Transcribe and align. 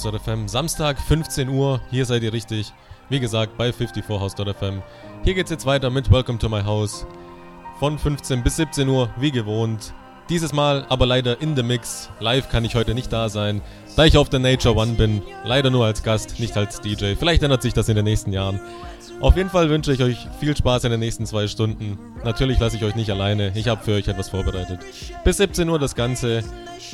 54house.fm. 0.00 0.48
Samstag, 0.48 0.98
15 0.98 1.48
Uhr. 1.48 1.80
Hier 1.90 2.06
seid 2.06 2.22
ihr 2.22 2.32
richtig. 2.32 2.72
Wie 3.08 3.20
gesagt, 3.20 3.56
bei 3.56 3.70
54house.fm. 3.70 4.82
Hier 5.24 5.34
geht's 5.34 5.50
jetzt 5.50 5.66
weiter 5.66 5.90
mit 5.90 6.10
Welcome 6.10 6.38
to 6.38 6.48
my 6.48 6.62
house. 6.62 7.06
Von 7.78 7.98
15 7.98 8.42
bis 8.42 8.56
17 8.56 8.88
Uhr, 8.88 9.10
wie 9.18 9.30
gewohnt. 9.30 9.92
Dieses 10.28 10.52
Mal 10.52 10.86
aber 10.88 11.06
leider 11.06 11.40
in 11.40 11.56
the 11.56 11.62
Mix. 11.62 12.08
Live 12.20 12.48
kann 12.48 12.64
ich 12.64 12.76
heute 12.76 12.94
nicht 12.94 13.12
da 13.12 13.28
sein, 13.28 13.62
da 13.96 14.04
ich 14.04 14.16
auf 14.16 14.28
der 14.28 14.38
Nature 14.38 14.76
One 14.76 14.92
bin. 14.92 15.22
Leider 15.44 15.70
nur 15.70 15.84
als 15.84 16.02
Gast, 16.02 16.38
nicht 16.38 16.56
als 16.56 16.80
DJ. 16.80 17.14
Vielleicht 17.18 17.42
ändert 17.42 17.62
sich 17.62 17.72
das 17.72 17.88
in 17.88 17.96
den 17.96 18.04
nächsten 18.04 18.32
Jahren. 18.32 18.60
Auf 19.20 19.36
jeden 19.36 19.50
Fall 19.50 19.68
wünsche 19.68 19.92
ich 19.92 20.02
euch 20.02 20.28
viel 20.38 20.56
Spaß 20.56 20.84
in 20.84 20.92
den 20.92 21.00
nächsten 21.00 21.26
zwei 21.26 21.48
Stunden. 21.48 21.98
Natürlich 22.24 22.58
lasse 22.58 22.76
ich 22.76 22.84
euch 22.84 22.94
nicht 22.94 23.10
alleine. 23.10 23.52
Ich 23.54 23.68
habe 23.68 23.82
für 23.82 23.92
euch 23.92 24.08
etwas 24.08 24.30
vorbereitet. 24.30 24.80
Bis 25.24 25.38
17 25.38 25.68
Uhr 25.68 25.78
das 25.78 25.94
Ganze. 25.94 26.44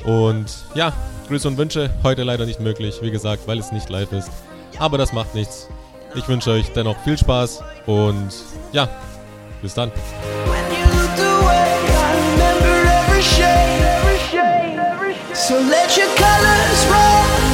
Und 0.05 0.47
ja, 0.75 0.93
Grüße 1.27 1.49
und 1.49 1.59
Wünsche 1.59 1.91
heute 2.03 2.23
leider 2.23 2.47
nicht 2.47 2.61
möglich, 2.61 2.99
wie 3.03 3.11
gesagt, 3.11 3.47
weil 3.47 3.59
es 3.59 3.73
nicht 3.73 3.89
live 3.89 4.13
ist. 4.13 4.31
Aber 4.79 4.97
das 4.97 5.13
macht 5.13 5.35
nichts. 5.35 5.69
Ich 6.15 6.29
wünsche 6.29 6.51
euch 6.51 6.73
dennoch 6.73 6.97
viel 7.03 7.19
Spaß 7.19 7.63
und 7.87 8.31
ja, 8.73 8.89
bis 9.61 9.75
dann. 9.75 9.91
So 15.35 15.55
let 15.55 15.97
your 15.97 16.07
colors 16.17 16.87
run 16.91 17.46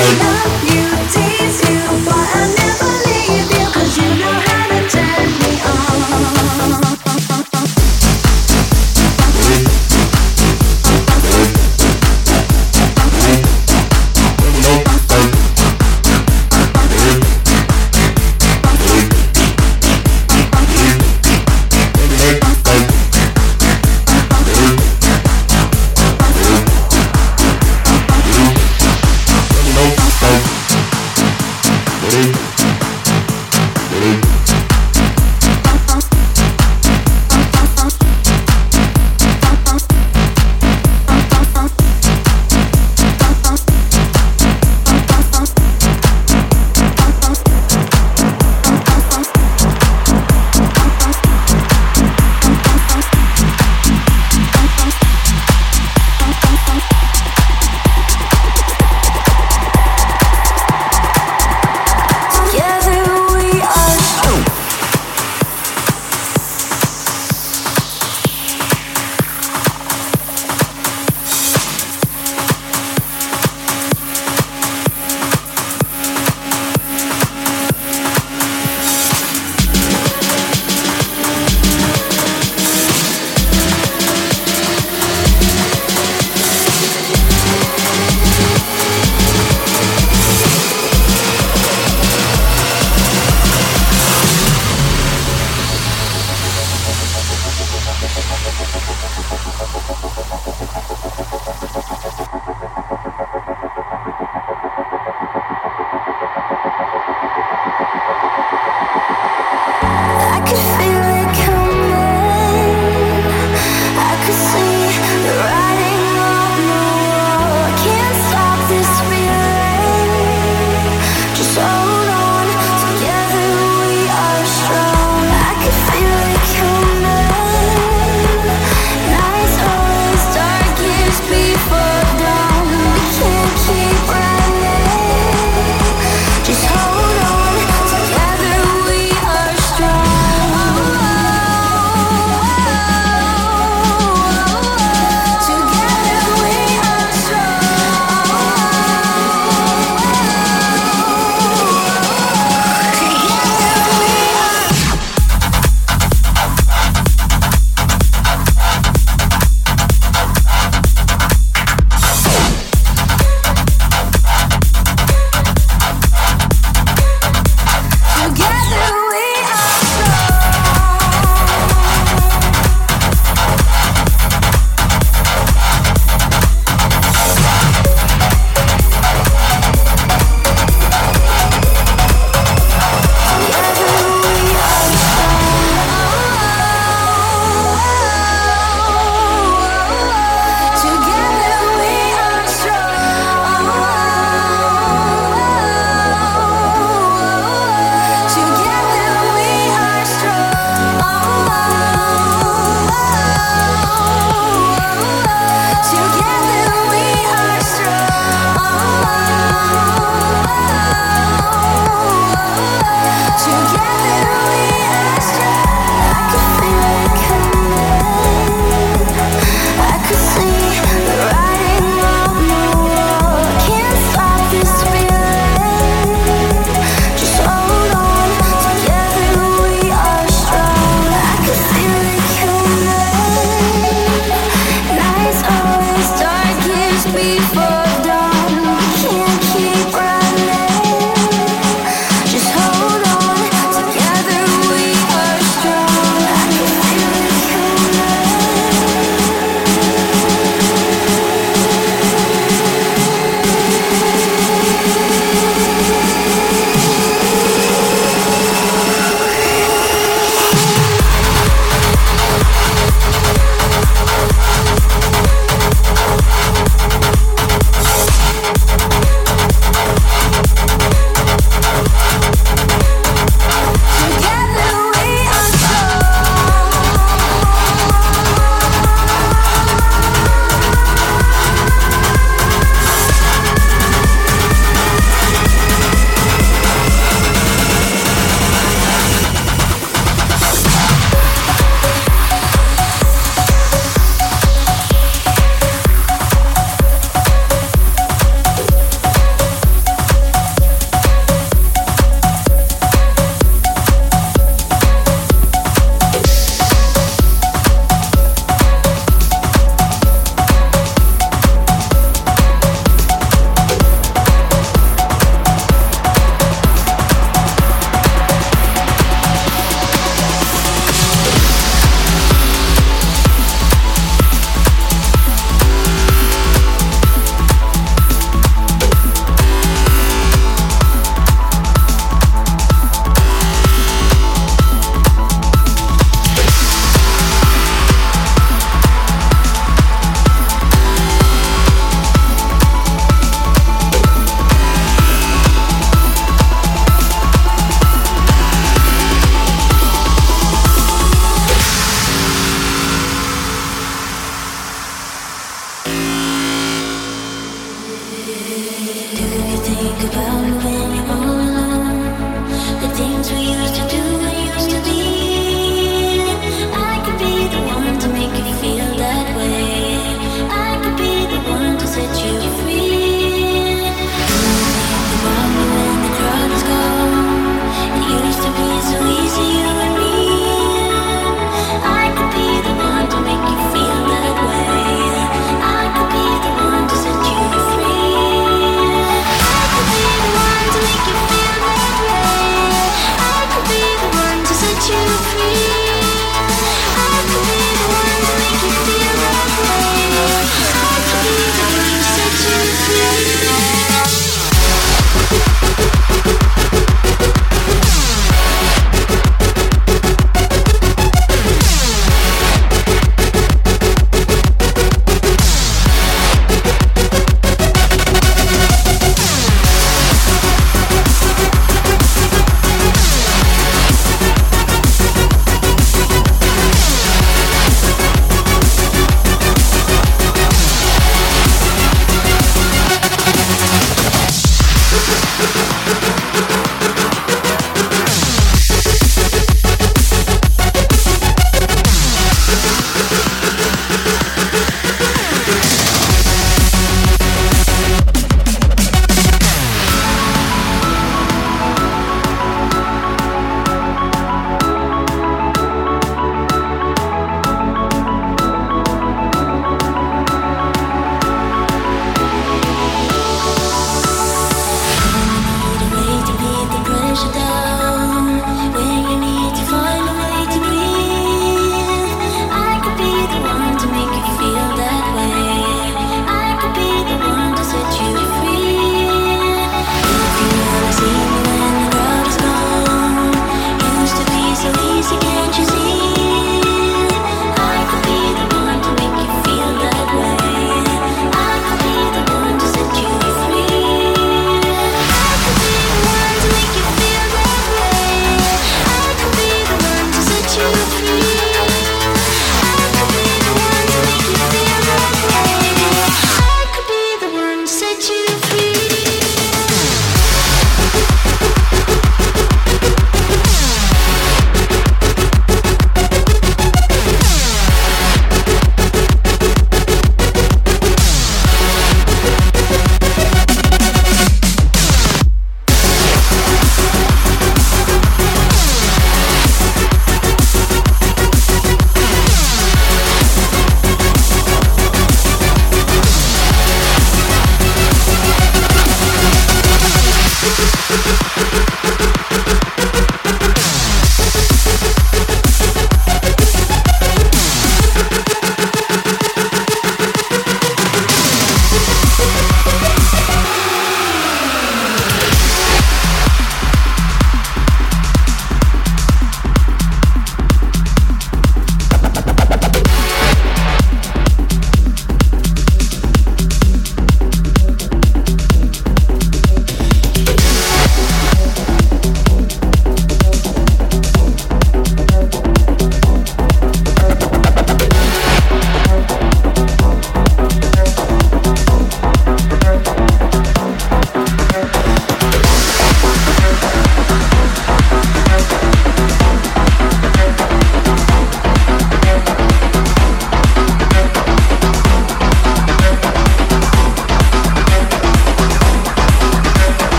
Bye. 0.00 0.59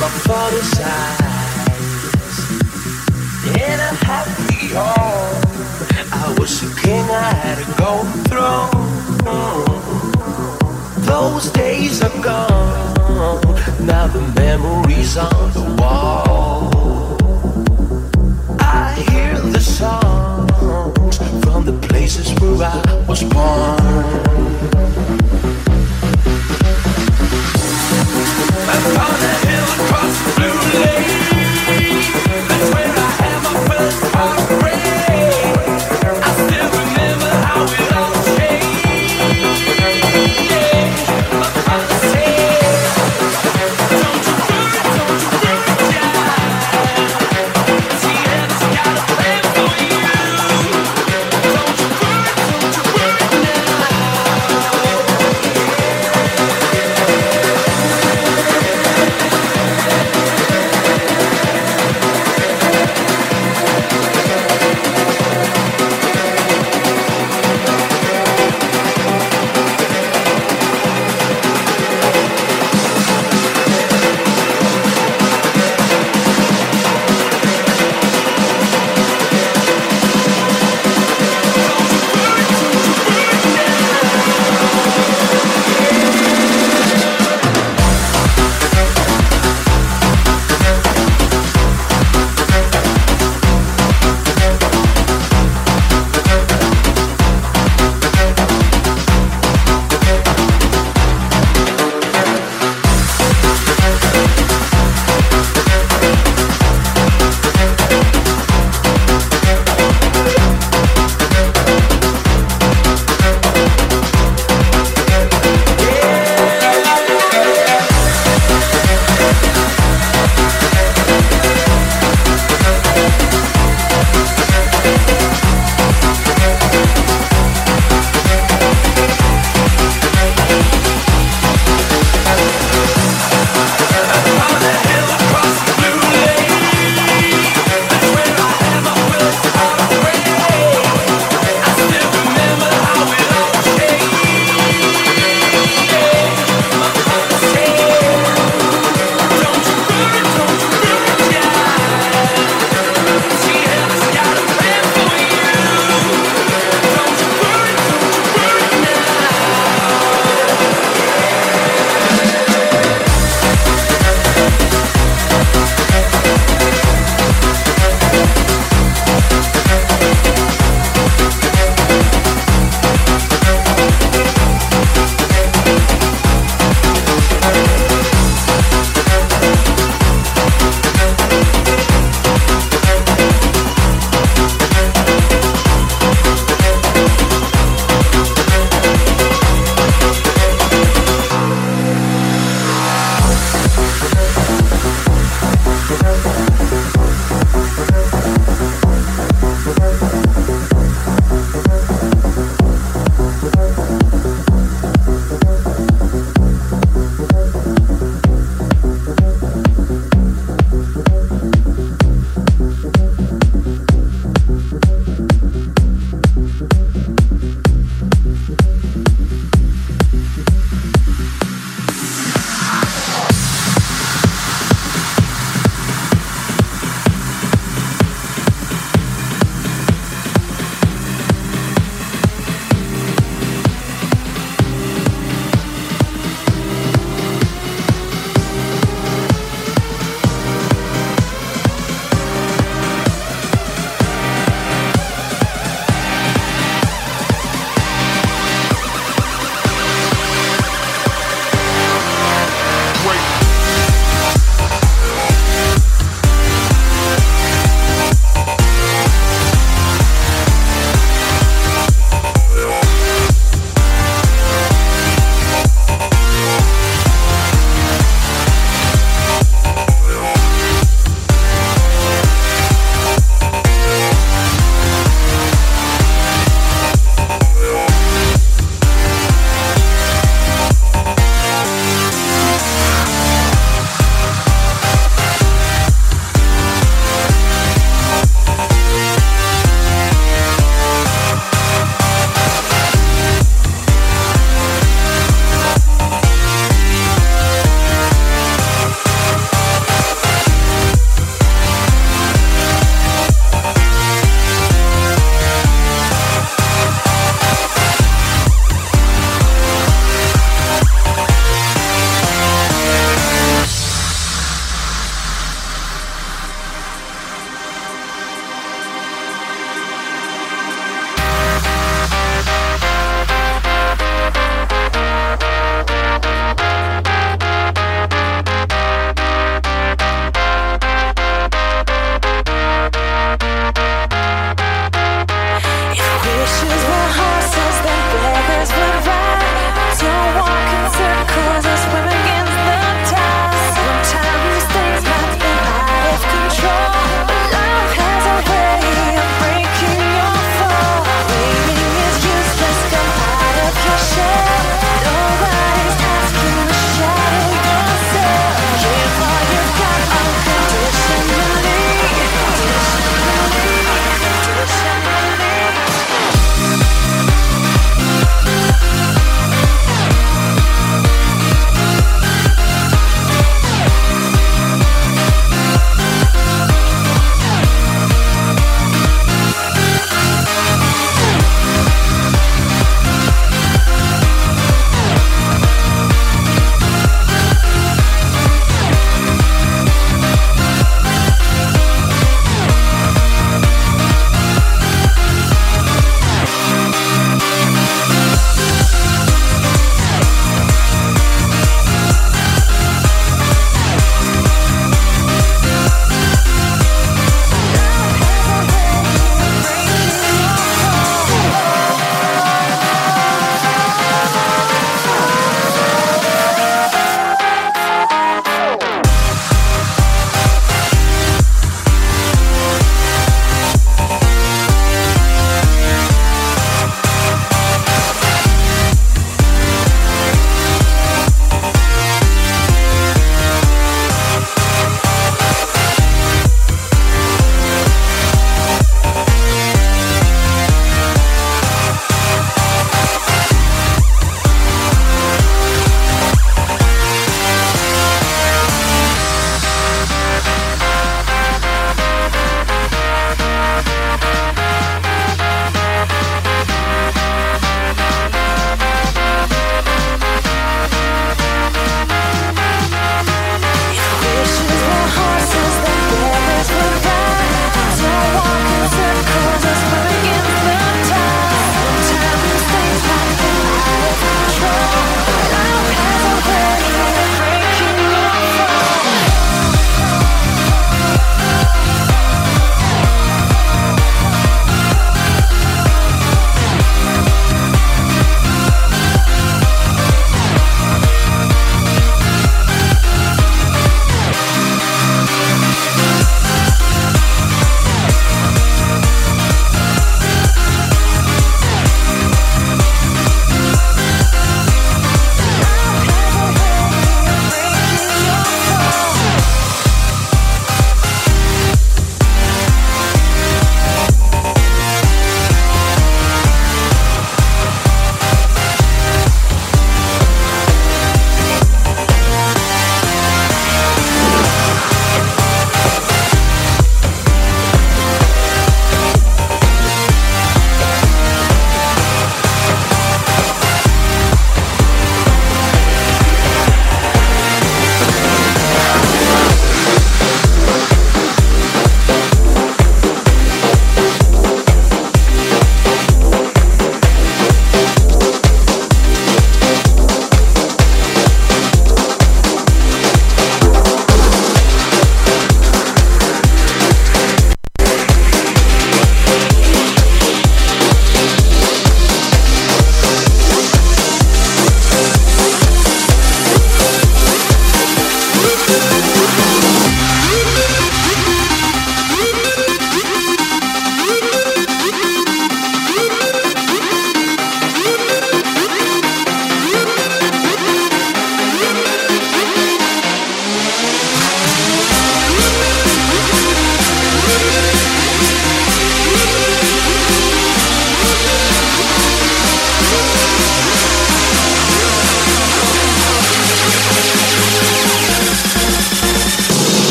my 0.00 0.08
father's 0.08 0.80
eyes, 0.80 1.34
I'm 3.80 3.96
happy 3.96 4.68
home. 4.74 5.42
I 6.12 6.34
was 6.38 6.62
a 6.62 6.80
king, 6.80 7.04
I 7.10 7.32
had 7.42 7.58
a 7.58 7.66
gold 7.78 8.08
throne. 8.28 8.94
Those 11.04 11.50
days 11.52 12.02
are 12.02 12.22
gone. 12.22 12.84
Now 13.86 14.06
the 14.08 14.22
memories 14.34 15.16
on 15.16 15.52
the 15.52 15.64
wall. 15.80 17.18
I 18.60 18.94
hear 19.10 19.38
the 19.38 19.60
songs 19.60 21.18
from 21.44 21.64
the 21.64 21.74
places 21.86 22.32
where 22.40 22.68
I 22.68 23.04
was 23.06 23.22
born. 23.22 24.24
The 30.74 31.03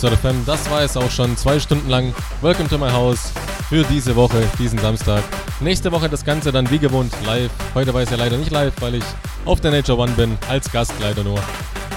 54 0.00 0.02
House.fm, 0.02 0.46
das 0.46 0.70
war 0.70 0.82
es 0.82 0.96
auch 0.96 1.10
schon 1.10 1.36
zwei 1.36 1.60
Stunden 1.60 1.88
lang. 1.88 2.14
Welcome 2.40 2.68
to 2.68 2.78
my 2.78 2.90
house 2.90 3.32
für 3.68 3.84
diese 3.84 4.16
Woche, 4.16 4.42
diesen 4.58 4.78
Samstag. 4.78 5.22
Nächste 5.60 5.92
Woche 5.92 6.08
das 6.08 6.24
Ganze 6.24 6.52
dann 6.52 6.70
wie 6.70 6.78
gewohnt 6.78 7.12
live. 7.26 7.50
Heute 7.74 7.92
war 7.92 8.00
es 8.00 8.10
ja 8.10 8.16
leider 8.16 8.36
nicht 8.36 8.50
live, 8.50 8.72
weil 8.80 8.94
ich 8.94 9.04
auf 9.44 9.60
der 9.60 9.70
Nature 9.70 9.98
One 9.98 10.12
bin, 10.12 10.38
als 10.48 10.70
Gast 10.72 10.92
leider 11.00 11.22
nur. 11.22 11.38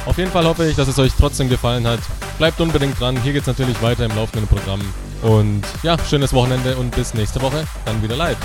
Auf 0.06 0.18
jeden 0.18 0.32
Fall 0.32 0.46
hoffe 0.46 0.68
ich, 0.68 0.76
dass 0.76 0.88
es 0.88 1.00
euch 1.00 1.14
trotzdem 1.18 1.50
gefallen 1.50 1.88
hat. 1.88 2.00
Bleibt 2.38 2.60
unbedingt 2.60 3.00
dran, 3.00 3.22
hier 3.22 3.32
geht 3.32 3.42
es 3.44 3.48
natürlich 3.48 3.82
weiter 3.82 4.06
im 4.06 4.16
laufenden 4.16 4.48
Programm. 4.48 4.82
Und 5.22 5.64
ja, 5.82 5.98
schönes 6.10 6.34
Wochenende 6.34 6.76
und 6.76 6.94
bis 6.94 7.14
nächste 7.14 7.42
Woche 7.42 7.66
dann 7.86 8.02
wieder 8.04 8.18
live. 8.18 8.38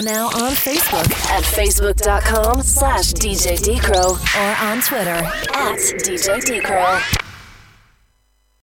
Now 0.00 0.26
on 0.26 0.52
Facebook. 0.52 1.10
At 1.30 1.42
facebook.com 1.42 2.62
slash 2.62 3.12
DJ 3.12 3.62
or 4.36 4.56
on 4.66 4.80
Twitter. 4.80 5.10
At 5.54 5.78
DJ 5.78 6.44
D 6.44 6.60
Crow. 6.60 7.23